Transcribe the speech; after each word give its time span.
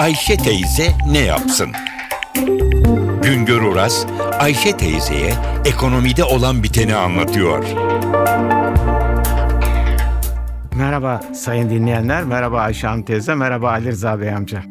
Ayşe 0.00 0.36
teyze 0.36 0.92
ne 1.10 1.18
yapsın? 1.18 1.68
Güngör 3.22 3.62
Oras, 3.62 4.06
Ayşe 4.38 4.76
teyzeye 4.76 5.32
ekonomide 5.64 6.24
olan 6.24 6.62
biteni 6.62 6.94
anlatıyor. 6.94 7.64
Merhaba 10.76 11.20
sayın 11.34 11.70
dinleyenler, 11.70 12.24
merhaba 12.24 12.60
Ayşe 12.60 12.86
Hanım 12.86 13.02
teyze, 13.02 13.34
merhaba 13.34 13.70
Ali 13.70 13.88
Rıza 13.88 14.20
Bey 14.20 14.30
amca. 14.30 14.62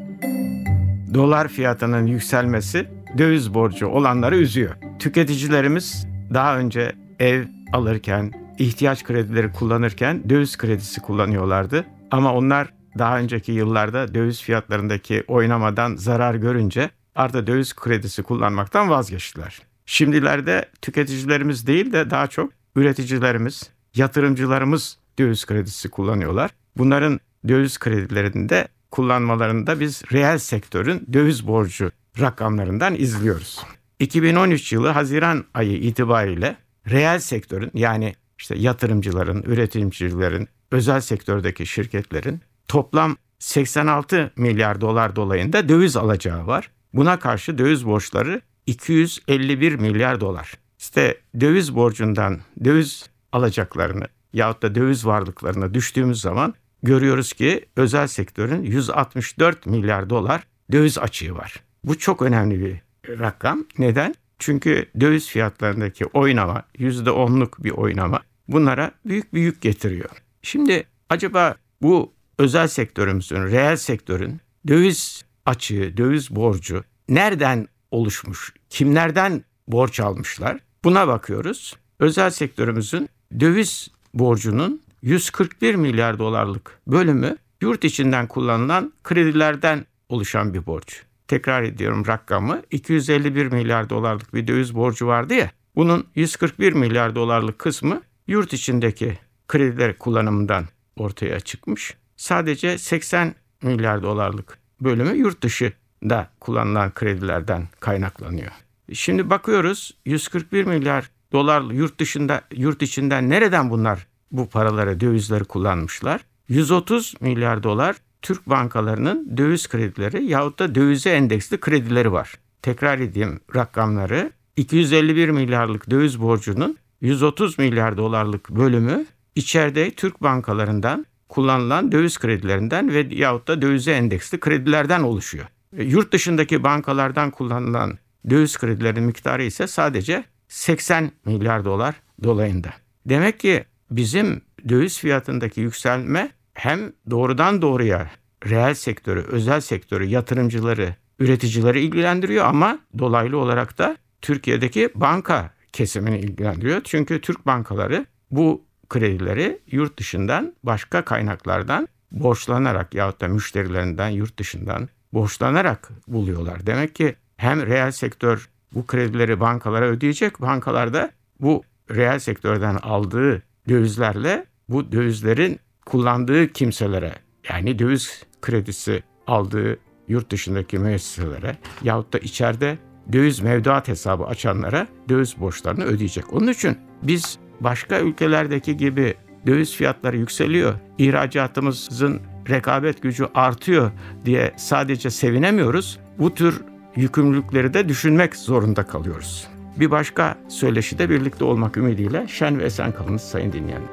Dolar 1.14 1.48
fiyatının 1.48 2.06
yükselmesi 2.06 2.88
döviz 3.18 3.54
borcu 3.54 3.88
olanları 3.88 4.38
üzüyor. 4.38 4.76
Tüketicilerimiz 5.00 6.08
daha 6.34 6.58
önce 6.58 6.92
ev 7.20 7.46
alırken, 7.74 8.32
ihtiyaç 8.58 9.04
kredileri 9.04 9.52
kullanırken 9.52 10.30
döviz 10.30 10.58
kredisi 10.58 11.02
kullanıyorlardı. 11.02 11.86
Ama 12.12 12.34
onlar 12.34 12.79
daha 12.98 13.20
önceki 13.20 13.52
yıllarda 13.52 14.14
döviz 14.14 14.42
fiyatlarındaki 14.42 15.24
oynamadan 15.28 15.96
zarar 15.96 16.36
görünce 16.36 16.90
artık 17.16 17.48
döviz 17.48 17.76
kredisi 17.76 18.24
kullanmaktan 18.24 18.90
vazgeçtiler. 18.90 19.62
Şimdilerde 19.86 20.66
tüketicilerimiz 20.82 21.68
değil 21.68 21.94
de 21.94 22.10
daha 22.10 22.28
çok 22.28 22.52
üreticilerimiz, 22.76 23.70
yatırımcılarımız 23.96 24.98
döviz 25.20 25.46
kredisi 25.46 25.90
kullanıyorlar. 25.90 26.52
Bunların 26.78 27.20
döviz 27.48 27.80
kredilerinde 27.80 28.68
kullanmalarında 28.92 29.80
biz 29.80 30.04
reel 30.12 30.38
sektörün 30.38 31.08
döviz 31.14 31.48
borcu 31.48 31.92
rakamlarından 32.20 32.96
izliyoruz. 32.96 33.60
2013 34.00 34.74
yılı 34.74 34.88
Haziran 34.88 35.46
ayı 35.54 35.78
itibariyle 35.78 36.56
reel 36.90 37.20
sektörün 37.20 37.72
yani 37.74 38.16
işte 38.40 38.56
yatırımcıların, 38.58 39.44
üretimcilerin, 39.44 40.48
özel 40.72 41.02
sektördeki 41.02 41.66
şirketlerin 41.66 42.42
toplam 42.70 43.18
86 43.40 44.32
milyar 44.36 44.82
dolar 44.82 45.16
dolayında 45.16 45.70
döviz 45.70 45.98
alacağı 45.98 46.48
var. 46.48 46.72
Buna 46.94 47.20
karşı 47.20 47.58
döviz 47.58 47.86
borçları 47.86 48.42
251 48.66 49.76
milyar 49.76 50.20
dolar. 50.20 50.54
İşte 50.80 51.18
döviz 51.40 51.76
borcundan 51.76 52.40
döviz 52.64 53.10
alacaklarını 53.32 54.06
yahut 54.34 54.62
da 54.62 54.76
döviz 54.76 55.06
varlıklarına 55.06 55.74
düştüğümüz 55.74 56.22
zaman 56.22 56.54
görüyoruz 56.84 57.34
ki 57.34 57.66
özel 57.76 58.08
sektörün 58.08 58.64
164 58.64 59.66
milyar 59.66 60.10
dolar 60.10 60.44
döviz 60.72 60.98
açığı 60.98 61.36
var. 61.36 61.56
Bu 61.84 61.98
çok 61.98 62.22
önemli 62.22 62.60
bir 62.60 62.82
rakam. 63.20 63.66
Neden? 63.78 64.16
Çünkü 64.40 64.86
döviz 65.00 65.28
fiyatlarındaki 65.28 66.06
oynama, 66.06 66.64
%10'luk 66.78 67.64
bir 67.64 67.72
oynama 67.72 68.20
bunlara 68.48 68.92
büyük 69.06 69.34
bir 69.34 69.42
yük 69.42 69.62
getiriyor. 69.62 70.10
Şimdi 70.42 70.84
acaba 71.10 71.56
bu 71.82 72.19
özel 72.40 72.68
sektörümüzün, 72.68 73.44
reel 73.44 73.76
sektörün 73.76 74.42
döviz 74.68 75.24
açığı, 75.46 75.98
döviz 75.98 76.36
borcu 76.36 76.84
nereden 77.10 77.68
oluşmuş? 77.92 78.54
Kimlerden 78.70 79.44
borç 79.68 80.00
almışlar? 80.00 80.58
Buna 80.84 81.08
bakıyoruz. 81.08 81.76
Özel 82.00 82.30
sektörümüzün 82.30 83.10
döviz 83.40 83.88
borcunun 84.14 84.82
141 85.02 85.76
milyar 85.76 86.20
dolarlık 86.20 86.80
bölümü 86.88 87.38
yurt 87.62 87.84
içinden 87.84 88.28
kullanılan 88.28 88.94
kredilerden 89.04 89.86
oluşan 90.10 90.54
bir 90.54 90.66
borç. 90.66 91.04
Tekrar 91.28 91.64
ediyorum 91.64 92.08
rakamı 92.08 92.62
251 92.72 93.46
milyar 93.46 93.90
dolarlık 93.90 94.34
bir 94.34 94.48
döviz 94.48 94.76
borcu 94.76 95.08
vardı 95.08 95.34
ya. 95.34 95.52
Bunun 95.76 96.08
141 96.16 96.74
milyar 96.74 97.16
dolarlık 97.16 97.60
kısmı 97.60 98.02
yurt 98.28 98.54
içindeki 98.54 99.20
krediler 99.48 99.98
kullanımından 99.98 100.66
ortaya 100.96 101.40
çıkmış. 101.40 101.98
Sadece 102.20 102.78
80 102.78 103.36
milyar 103.62 104.04
dolarlık 104.04 104.58
bölümü 104.82 105.18
yurt 105.18 105.44
dışında 105.44 106.30
kullanılan 106.40 106.94
kredilerden 106.94 107.68
kaynaklanıyor. 107.80 108.52
Şimdi 108.94 109.30
bakıyoruz 109.30 109.98
141 110.06 110.64
milyar 110.64 111.10
dolar 111.32 111.62
yurt 111.62 112.00
dışında 112.00 112.42
yurt 112.56 112.82
içinden 112.82 113.30
nereden 113.30 113.70
bunlar 113.70 114.08
bu 114.32 114.50
paraları 114.50 115.00
dövizleri 115.00 115.44
kullanmışlar? 115.44 116.22
130 116.48 117.16
milyar 117.22 117.64
dolar 117.64 117.96
Türk 118.22 118.50
bankalarının 118.50 119.38
döviz 119.38 119.68
kredileri 119.68 120.26
yahut 120.26 120.60
da 120.60 120.76
dövize 120.76 121.10
endeksli 121.10 121.60
kredileri 121.60 122.12
var. 122.12 122.34
Tekrar 122.62 123.00
edeyim 123.00 123.40
rakamları. 123.56 124.32
251 124.56 125.30
milyarlık 125.30 125.90
döviz 125.90 126.22
borcunun 126.22 126.78
130 127.02 127.58
milyar 127.58 127.98
dolarlık 127.98 128.50
bölümü 128.50 129.06
içeride 129.36 129.92
Türk 129.92 130.24
bankalarından 130.24 131.06
kullanılan 131.30 131.92
döviz 131.92 132.18
kredilerinden 132.18 132.94
ve 132.94 133.08
yahut 133.10 133.48
da 133.48 133.62
dövize 133.62 133.92
endeksli 133.92 134.40
kredilerden 134.40 135.02
oluşuyor. 135.02 135.46
E, 135.78 135.84
yurt 135.84 136.14
dışındaki 136.14 136.64
bankalardan 136.64 137.32
kullanılan 137.32 137.98
döviz 138.30 138.58
kredilerinin 138.58 139.04
miktarı 139.04 139.44
ise 139.44 139.68
sadece 139.68 140.24
80 140.48 141.12
milyar 141.26 141.66
dolar 141.66 141.96
dolayında. 142.24 142.70
Demek 143.06 143.40
ki 143.40 143.66
bizim 143.92 144.42
döviz 144.70 145.00
fiyatındaki 145.00 145.62
yükselme 145.62 146.32
hem 146.54 146.94
doğrudan 147.10 147.62
doğruya 147.62 148.12
reel 148.46 148.74
sektörü, 148.74 149.22
özel 149.22 149.62
sektörü, 149.62 150.06
yatırımcıları, 150.06 150.96
üreticileri 151.20 151.82
ilgilendiriyor 151.82 152.46
ama 152.46 152.80
dolaylı 153.00 153.38
olarak 153.38 153.78
da 153.78 153.98
Türkiye'deki 154.22 154.90
banka 154.96 155.54
kesimini 155.74 156.20
ilgilendiriyor. 156.20 156.82
Çünkü 156.84 157.22
Türk 157.22 157.46
bankaları 157.46 158.06
bu 158.32 158.69
kredileri 158.90 159.60
yurt 159.72 160.00
dışından 160.00 160.54
başka 160.64 161.06
kaynaklardan 161.06 161.88
borçlanarak 162.12 162.94
yahut 162.94 163.22
da 163.22 163.28
müşterilerinden 163.28 164.10
yurt 164.10 164.40
dışından 164.40 164.90
borçlanarak 165.14 165.90
buluyorlar. 166.08 166.66
Demek 166.66 166.96
ki 166.96 167.16
hem 167.38 167.68
reel 167.68 167.92
sektör 167.92 168.50
bu 168.74 168.86
kredileri 168.86 169.40
bankalara 169.40 169.86
ödeyecek, 169.86 170.42
bankalar 170.42 170.94
da 170.94 171.12
bu 171.40 171.64
reel 171.92 172.20
sektörden 172.20 172.76
aldığı 172.76 173.44
dövizlerle 173.70 174.46
bu 174.70 174.92
dövizlerin 174.92 175.60
kullandığı 175.86 176.48
kimselere 176.48 177.14
yani 177.50 177.80
döviz 177.80 178.24
kredisi 178.42 179.04
aldığı 179.28 179.80
yurt 180.08 180.32
dışındaki 180.32 180.80
müesseselere 180.80 181.58
yahut 181.84 182.14
da 182.14 182.18
içeride 182.18 182.78
döviz 183.14 183.40
mevduat 183.40 183.88
hesabı 183.88 184.24
açanlara 184.24 184.88
döviz 185.10 185.40
borçlarını 185.40 185.84
ödeyecek. 185.84 186.34
Onun 186.34 186.48
için 186.48 186.78
biz 187.04 187.40
başka 187.62 188.00
ülkelerdeki 188.00 188.78
gibi 188.78 189.16
döviz 189.48 189.76
fiyatları 189.76 190.18
yükseliyor, 190.18 190.74
ihracatımızın 190.98 192.22
rekabet 192.50 193.02
gücü 193.02 193.28
artıyor 193.36 193.92
diye 194.26 194.52
sadece 194.58 195.10
sevinemiyoruz. 195.10 196.00
Bu 196.20 196.34
tür 196.34 196.62
yükümlülükleri 196.96 197.74
de 197.74 197.90
düşünmek 197.90 198.36
zorunda 198.36 198.84
kalıyoruz. 198.84 199.48
Bir 199.80 199.92
başka 199.92 200.36
söyleşide 200.48 201.10
birlikte 201.10 201.44
olmak 201.44 201.78
ümidiyle 201.78 202.28
şen 202.28 202.60
ve 202.60 202.64
esen 202.64 202.92
kalınız 202.92 203.22
sayın 203.22 203.54
dinleyenler. 203.54 203.90